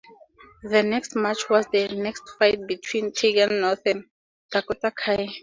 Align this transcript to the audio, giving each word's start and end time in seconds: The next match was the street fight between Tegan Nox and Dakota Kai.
The 0.63 0.81
next 0.81 1.15
match 1.15 1.47
was 1.47 1.67
the 1.67 1.87
street 1.87 2.17
fight 2.39 2.65
between 2.65 3.11
Tegan 3.11 3.59
Nox 3.59 3.83
and 3.85 4.05
Dakota 4.51 4.89
Kai. 4.89 5.27